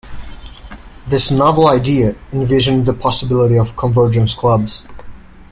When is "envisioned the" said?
2.33-2.93